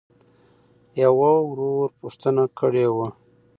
[1.01, 3.07] يــوه ورورپوښـتـنــه کــړېــوه.؟